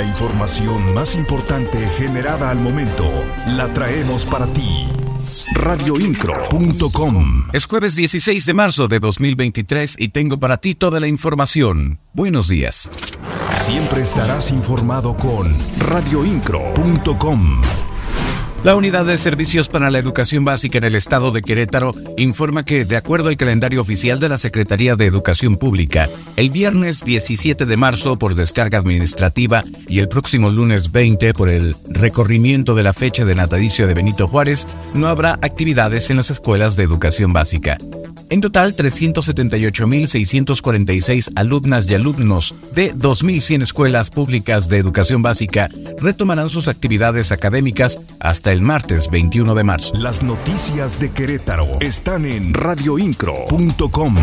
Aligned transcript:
La 0.00 0.06
información 0.06 0.94
más 0.94 1.14
importante 1.14 1.86
generada 1.98 2.48
al 2.48 2.58
momento 2.58 3.04
la 3.46 3.70
traemos 3.74 4.24
para 4.24 4.46
ti. 4.46 4.88
Radioincro.com 5.52 7.44
Es 7.52 7.66
jueves 7.66 7.96
16 7.96 8.46
de 8.46 8.54
marzo 8.54 8.88
de 8.88 8.98
2023 8.98 9.96
y 9.98 10.08
tengo 10.08 10.40
para 10.40 10.56
ti 10.56 10.74
toda 10.74 11.00
la 11.00 11.06
información. 11.06 11.98
Buenos 12.14 12.48
días. 12.48 12.88
Siempre 13.56 14.00
estarás 14.00 14.50
informado 14.50 15.14
con 15.18 15.54
radioincro.com. 15.80 17.60
La 18.62 18.76
Unidad 18.76 19.06
de 19.06 19.16
Servicios 19.16 19.70
para 19.70 19.90
la 19.90 19.98
Educación 19.98 20.44
Básica 20.44 20.76
en 20.76 20.84
el 20.84 20.94
Estado 20.94 21.30
de 21.30 21.40
Querétaro 21.40 21.94
informa 22.18 22.62
que, 22.62 22.84
de 22.84 22.98
acuerdo 22.98 23.30
al 23.30 23.38
calendario 23.38 23.80
oficial 23.80 24.20
de 24.20 24.28
la 24.28 24.36
Secretaría 24.36 24.96
de 24.96 25.06
Educación 25.06 25.56
Pública, 25.56 26.10
el 26.36 26.50
viernes 26.50 27.02
17 27.02 27.64
de 27.64 27.76
marzo 27.78 28.18
por 28.18 28.34
descarga 28.34 28.76
administrativa 28.76 29.64
y 29.88 30.00
el 30.00 30.08
próximo 30.08 30.50
lunes 30.50 30.92
20 30.92 31.32
por 31.32 31.48
el 31.48 31.74
recorrimiento 31.88 32.74
de 32.74 32.82
la 32.82 32.92
fecha 32.92 33.24
de 33.24 33.34
natalicio 33.34 33.86
de 33.86 33.94
Benito 33.94 34.28
Juárez, 34.28 34.68
no 34.92 35.08
habrá 35.08 35.38
actividades 35.40 36.10
en 36.10 36.18
las 36.18 36.30
escuelas 36.30 36.76
de 36.76 36.82
educación 36.82 37.32
básica. 37.32 37.78
En 38.30 38.40
total, 38.40 38.74
378.646 38.76 41.32
alumnas 41.34 41.90
y 41.90 41.94
alumnos 41.94 42.54
de 42.72 42.94
2.100 42.94 43.62
escuelas 43.62 44.10
públicas 44.10 44.68
de 44.68 44.78
educación 44.78 45.20
básica 45.20 45.68
retomarán 45.98 46.48
sus 46.48 46.68
actividades 46.68 47.32
académicas 47.32 47.98
hasta 48.20 48.52
el 48.52 48.60
martes 48.60 49.10
21 49.10 49.56
de 49.56 49.64
marzo. 49.64 49.96
Las 49.96 50.22
noticias 50.22 51.00
de 51.00 51.10
Querétaro 51.10 51.66
están 51.80 52.24
en 52.24 52.54
radioincro.com. 52.54 54.14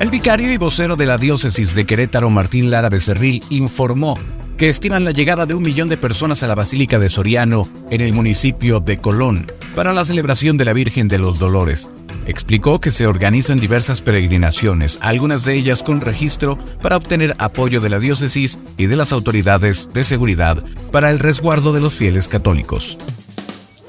El 0.00 0.10
vicario 0.10 0.52
y 0.52 0.56
vocero 0.56 0.96
de 0.96 1.06
la 1.06 1.16
diócesis 1.16 1.76
de 1.76 1.86
Querétaro, 1.86 2.28
Martín 2.28 2.72
Lara 2.72 2.88
Becerril, 2.88 3.44
informó 3.50 4.18
que 4.56 4.68
estiman 4.68 5.04
la 5.04 5.12
llegada 5.12 5.46
de 5.46 5.54
un 5.54 5.62
millón 5.62 5.88
de 5.88 5.96
personas 5.96 6.42
a 6.42 6.48
la 6.48 6.56
Basílica 6.56 6.98
de 6.98 7.08
Soriano 7.08 7.68
en 7.90 8.00
el 8.00 8.12
municipio 8.12 8.80
de 8.80 8.98
Colón 8.98 9.46
para 9.76 9.92
la 9.92 10.04
celebración 10.04 10.56
de 10.56 10.64
la 10.64 10.72
Virgen 10.72 11.06
de 11.06 11.20
los 11.20 11.38
Dolores. 11.38 11.88
Explicó 12.32 12.80
que 12.80 12.90
se 12.90 13.06
organizan 13.06 13.60
diversas 13.60 14.00
peregrinaciones, 14.00 14.98
algunas 15.02 15.44
de 15.44 15.54
ellas 15.54 15.82
con 15.82 16.00
registro 16.00 16.56
para 16.80 16.96
obtener 16.96 17.36
apoyo 17.38 17.82
de 17.82 17.90
la 17.90 17.98
diócesis 17.98 18.58
y 18.78 18.86
de 18.86 18.96
las 18.96 19.12
autoridades 19.12 19.90
de 19.92 20.02
seguridad 20.02 20.64
para 20.90 21.10
el 21.10 21.18
resguardo 21.18 21.74
de 21.74 21.80
los 21.80 21.92
fieles 21.92 22.28
católicos. 22.28 22.96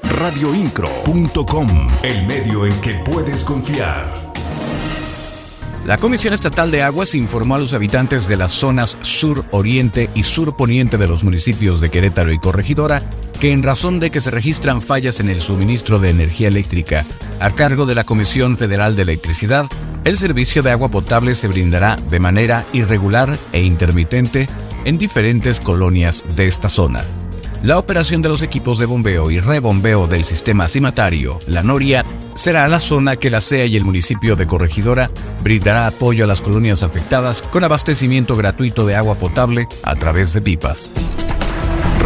Radioincro.com, 0.02 1.88
el 2.02 2.26
medio 2.26 2.66
en 2.66 2.78
que 2.82 2.92
puedes 2.96 3.44
confiar. 3.44 4.23
La 5.84 5.98
Comisión 5.98 6.32
Estatal 6.32 6.70
de 6.70 6.82
Aguas 6.82 7.14
informó 7.14 7.56
a 7.56 7.58
los 7.58 7.74
habitantes 7.74 8.26
de 8.26 8.38
las 8.38 8.52
zonas 8.52 8.96
sur, 9.02 9.44
oriente 9.50 10.08
y 10.14 10.22
sur 10.22 10.56
poniente 10.56 10.96
de 10.96 11.06
los 11.06 11.24
municipios 11.24 11.82
de 11.82 11.90
Querétaro 11.90 12.32
y 12.32 12.38
Corregidora 12.38 13.02
que 13.38 13.52
en 13.52 13.62
razón 13.62 14.00
de 14.00 14.10
que 14.10 14.22
se 14.22 14.30
registran 14.30 14.80
fallas 14.80 15.20
en 15.20 15.28
el 15.28 15.42
suministro 15.42 15.98
de 15.98 16.08
energía 16.08 16.48
eléctrica 16.48 17.04
a 17.38 17.50
cargo 17.50 17.84
de 17.84 17.94
la 17.94 18.04
Comisión 18.04 18.56
Federal 18.56 18.96
de 18.96 19.02
Electricidad, 19.02 19.66
el 20.04 20.16
servicio 20.16 20.62
de 20.62 20.70
agua 20.70 20.88
potable 20.88 21.34
se 21.34 21.48
brindará 21.48 21.96
de 22.08 22.18
manera 22.18 22.64
irregular 22.72 23.36
e 23.52 23.62
intermitente 23.62 24.48
en 24.86 24.96
diferentes 24.96 25.60
colonias 25.60 26.24
de 26.34 26.48
esta 26.48 26.70
zona. 26.70 27.04
La 27.62 27.78
operación 27.78 28.22
de 28.22 28.30
los 28.30 28.40
equipos 28.40 28.78
de 28.78 28.86
bombeo 28.86 29.30
y 29.30 29.40
rebombeo 29.40 30.06
del 30.06 30.24
sistema 30.24 30.68
cimatario, 30.68 31.38
la 31.46 31.62
Noria, 31.62 32.04
será 32.34 32.68
la 32.68 32.80
zona 32.80 33.16
que 33.16 33.30
la 33.30 33.40
CEA 33.40 33.66
y 33.66 33.76
el 33.76 33.84
municipio 33.84 34.36
de 34.36 34.46
Corregidora 34.46 35.10
brindará 35.42 35.86
apoyo 35.86 36.24
a 36.24 36.26
las 36.26 36.40
colonias 36.40 36.82
afectadas 36.82 37.42
con 37.42 37.64
abastecimiento 37.64 38.36
gratuito 38.36 38.86
de 38.86 38.96
agua 38.96 39.14
potable 39.14 39.68
a 39.82 39.94
través 39.96 40.32
de 40.32 40.40
pipas 40.40 40.90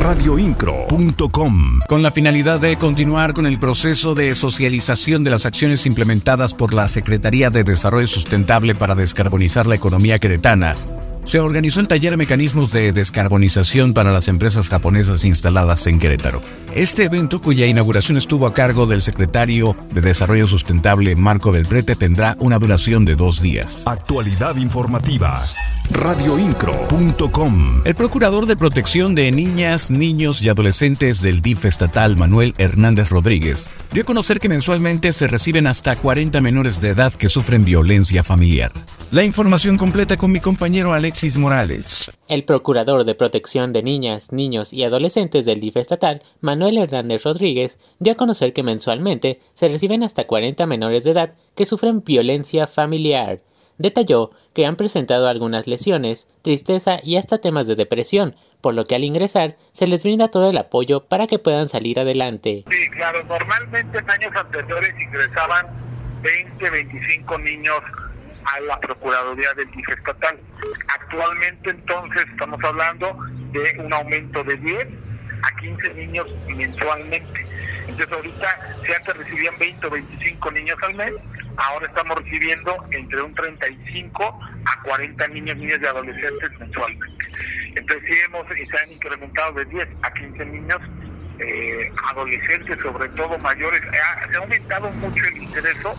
radioincro.com. 0.09 1.81
Con 1.87 2.03
la 2.03 2.11
finalidad 2.11 2.61
de 2.61 2.77
continuar 2.77 3.35
con 3.35 3.47
el 3.47 3.59
proceso 3.59 4.15
de 4.15 4.35
socialización 4.35 5.25
de 5.25 5.31
las 5.31 5.45
acciones 5.45 5.87
implementadas 5.87 6.55
por 6.55 6.73
la 6.73 6.89
Secretaría 6.89 7.51
de 7.51 7.65
Desarrollo 7.65 8.07
Sustentable 8.07 8.75
para 8.75 8.95
descarbonizar 8.95 9.67
la 9.67 9.75
economía 9.75 10.19
queretana, 10.19 10.77
se 11.25 11.41
organizó 11.41 11.81
el 11.81 11.89
taller 11.89 12.17
Mecanismos 12.17 12.73
de 12.73 12.93
Descarbonización 12.93 13.93
para 13.93 14.13
las 14.13 14.29
empresas 14.29 14.69
japonesas 14.69 15.25
instaladas 15.25 15.87
en 15.87 15.99
Querétaro. 15.99 16.41
Este 16.75 17.05
evento, 17.05 17.41
cuya 17.41 17.67
inauguración 17.67 18.17
estuvo 18.19 18.47
a 18.47 18.55
cargo 18.55 18.87
del 18.87 19.03
secretario 19.03 19.77
de 19.93 20.01
Desarrollo 20.01 20.47
Sustentable 20.47 21.17
Marco 21.17 21.53
del 21.53 21.67
Prete, 21.67 21.97
tendrá 21.97 22.37
una 22.41 22.59
duración 22.59 23.05
de 23.05 23.17
dos 23.17 23.41
días. 23.41 23.83
Actualidad 23.87 24.57
informativa 24.57 25.43
radioincro.com. 25.91 27.83
El 27.85 27.95
procurador 27.95 28.47
de 28.47 28.57
protección 28.57 29.15
de 29.15 29.31
niñas, 29.33 29.91
niños 29.91 30.43
y 30.43 30.49
adolescentes 30.49 31.23
del 31.23 31.41
DIF 31.41 31.65
estatal, 31.65 32.17
Manuel 32.17 32.55
Hernández 32.59 33.11
Rodríguez, 33.11 33.71
dio 33.93 34.03
a 34.03 34.07
conocer 34.07 34.41
que 34.41 34.49
mensualmente 34.49 35.13
se 35.13 35.27
reciben 35.27 35.67
hasta 35.67 35.97
40 35.97 36.41
menores 36.41 36.81
de 36.81 36.91
edad 36.91 37.13
que 37.13 37.29
sufren 37.29 37.65
violencia 37.65 38.23
familiar. 38.23 38.73
La 39.11 39.25
información 39.25 39.79
completa 39.79 40.17
con 40.17 40.31
mi 40.31 40.39
compañero 40.39 40.93
Alexis 40.93 41.39
Morales. 41.39 42.11
El 42.29 42.45
procurador 42.45 43.05
de 43.05 43.15
protección 43.15 43.73
de 43.73 43.83
niñas, 43.83 44.33
niños 44.33 44.73
y 44.73 44.85
adolescentes 44.85 45.47
del 45.47 45.61
DIF 45.61 45.79
estatal, 45.79 46.23
Manuel 46.41 46.77
Hernández 46.77 47.25
Rodríguez, 47.25 47.79
dio 47.99 48.13
a 48.13 48.17
conocer 48.17 48.53
que 48.53 48.63
mensualmente 48.63 49.41
se 49.55 49.69
reciben 49.69 50.03
hasta 50.03 50.27
40 50.27 50.67
menores 50.67 51.05
de 51.05 51.13
edad 51.13 51.35
que 51.57 51.65
sufren 51.65 52.05
violencia 52.05 52.67
familiar 52.67 53.41
detalló 53.79 54.33
que 54.55 54.67
han 54.67 54.77
presentado 54.77 55.29
algunas 55.29 55.67
lesiones, 55.67 56.29
tristeza 56.43 56.99
y 57.03 57.17
hasta 57.17 57.39
temas 57.39 57.67
de 57.67 57.77
depresión, 57.77 58.35
por 58.61 58.75
lo 58.75 58.85
que 58.85 58.97
al 58.97 59.05
ingresar 59.05 59.57
se 59.73 59.87
les 59.87 60.03
brinda 60.03 60.29
todo 60.29 60.51
el 60.51 60.59
apoyo 60.59 61.07
para 61.07 61.27
que 61.27 61.39
puedan 61.39 61.69
salir 61.69 61.99
adelante. 62.01 62.65
Sí, 62.69 62.91
claro, 62.91 63.25
normalmente 63.25 63.99
en 63.99 64.11
años 64.11 64.33
anteriores 64.35 64.95
ingresaban 65.01 65.67
20, 66.23 66.71
25 66.71 67.39
niños 67.39 67.77
a 68.55 68.61
la 68.61 68.81
Procuraduría 68.81 69.53
del 69.55 69.71
DIF 69.73 69.89
estatal. 69.91 70.39
Actualmente 70.89 71.71
entonces 71.71 72.27
estamos 72.31 72.63
hablando 72.65 73.17
de 73.53 73.77
un 73.79 73.93
aumento 73.93 74.43
de 74.45 74.57
10 74.57 74.89
a 75.43 75.57
15 75.57 75.95
niños 75.95 76.27
mensualmente. 76.49 77.47
Entonces 77.89 78.13
ahorita 78.13 78.77
si 78.85 78.93
antes 78.93 79.17
recibían 79.17 79.59
20 79.59 79.87
o 79.87 79.91
25 79.91 80.51
niños 80.53 80.79
al 80.83 80.95
mes, 80.95 81.15
ahora 81.57 81.87
estamos 81.87 82.17
recibiendo 82.23 82.85
entre 82.91 83.23
un 83.23 83.35
35 83.35 84.41
a 84.65 84.83
40 84.83 85.29
niños, 85.29 85.57
niñas 85.57 85.81
y 85.83 85.87
adolescentes 85.87 86.59
mensualmente. 86.59 87.25
Entonces 87.75 88.05
sí 88.09 88.15
hemos, 88.25 88.47
se 88.49 88.79
han 88.79 88.93
incrementado 88.93 89.53
de 89.53 89.65
10 89.67 89.89
a 90.03 90.13
15 90.13 90.47
niños, 90.47 90.81
eh, 91.39 91.93
adolescentes, 92.11 92.79
sobre 92.83 93.09
todo 93.11 93.39
mayores. 93.39 93.81
se 94.31 94.37
ha 94.37 94.41
aumentado 94.41 94.91
mucho 94.91 95.25
el 95.27 95.43
ingreso 95.43 95.95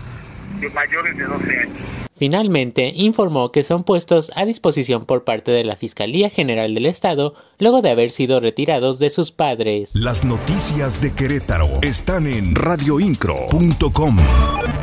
de 0.59 0.69
mayores 0.69 1.17
de 1.17 1.23
12 1.23 1.59
años. 1.59 2.08
Finalmente, 2.19 2.91
informó 2.93 3.53
que 3.53 3.63
son 3.63 3.85
puestos 3.85 4.29
a 4.35 4.43
disposición 4.43 5.05
por 5.05 5.23
parte 5.23 5.51
de 5.51 5.63
la 5.63 5.77
Fiscalía 5.77 6.29
General 6.29 6.73
del 6.73 6.85
Estado 6.85 7.33
luego 7.59 7.81
de 7.81 7.91
haber 7.91 8.11
sido 8.11 8.41
retirados 8.41 8.99
de 8.99 9.09
sus 9.09 9.31
padres. 9.31 9.91
Las 9.93 10.25
noticias 10.25 11.01
de 11.01 11.13
Querétaro 11.13 11.69
están 11.81 12.27
en 12.27 12.55
radioincro.com. 12.55 14.17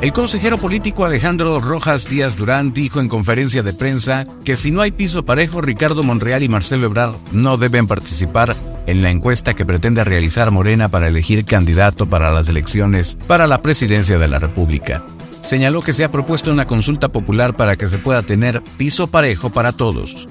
El 0.00 0.14
consejero 0.14 0.56
político 0.56 1.04
Alejandro 1.04 1.60
Rojas 1.60 2.08
Díaz 2.08 2.38
Durán 2.38 2.72
dijo 2.72 3.00
en 3.00 3.08
conferencia 3.08 3.62
de 3.62 3.74
prensa 3.74 4.26
que 4.42 4.56
si 4.56 4.70
no 4.70 4.80
hay 4.80 4.92
piso 4.92 5.26
parejo, 5.26 5.60
Ricardo 5.60 6.02
Monreal 6.02 6.42
y 6.42 6.48
Marcelo 6.48 6.86
Ebrard 6.86 7.16
no 7.32 7.58
deben 7.58 7.86
participar 7.86 8.56
en 8.86 9.02
la 9.02 9.10
encuesta 9.10 9.52
que 9.52 9.66
pretende 9.66 10.04
realizar 10.04 10.50
Morena 10.50 10.88
para 10.88 11.08
elegir 11.08 11.44
candidato 11.44 12.08
para 12.08 12.30
las 12.30 12.48
elecciones 12.48 13.18
para 13.26 13.46
la 13.46 13.60
presidencia 13.60 14.18
de 14.18 14.28
la 14.28 14.38
República 14.38 15.04
señaló 15.46 15.80
que 15.80 15.92
se 15.92 16.04
ha 16.04 16.10
propuesto 16.10 16.52
una 16.52 16.66
consulta 16.66 17.08
popular 17.08 17.56
para 17.56 17.76
que 17.76 17.86
se 17.86 17.98
pueda 17.98 18.22
tener 18.22 18.62
piso 18.76 19.06
parejo 19.06 19.50
para 19.50 19.72
todos. 19.72 20.28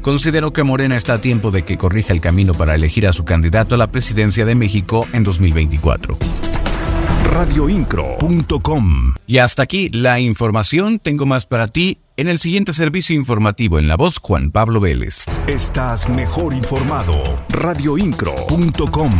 Consideró 0.00 0.52
que 0.52 0.62
Morena 0.62 0.96
está 0.96 1.14
a 1.14 1.20
tiempo 1.20 1.50
de 1.50 1.64
que 1.64 1.78
corrija 1.78 2.12
el 2.12 2.20
camino 2.20 2.54
para 2.54 2.74
elegir 2.74 3.06
a 3.06 3.12
su 3.12 3.24
candidato 3.24 3.74
a 3.74 3.78
la 3.78 3.90
presidencia 3.90 4.44
de 4.44 4.54
México 4.54 5.06
en 5.12 5.24
2024. 5.24 6.18
Radioincro.com 7.32 9.14
Y 9.26 9.38
hasta 9.38 9.62
aquí 9.62 9.88
la 9.88 10.20
información. 10.20 10.98
Tengo 10.98 11.24
más 11.24 11.46
para 11.46 11.68
ti 11.68 11.98
en 12.16 12.28
el 12.28 12.38
siguiente 12.38 12.72
servicio 12.72 13.16
informativo 13.16 13.78
en 13.78 13.88
la 13.88 13.96
voz 13.96 14.18
Juan 14.18 14.50
Pablo 14.50 14.80
Vélez. 14.80 15.24
Estás 15.46 16.08
mejor 16.08 16.52
informado. 16.52 17.14
Radioincro.com 17.48 19.10